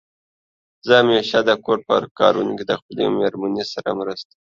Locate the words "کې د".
2.57-2.73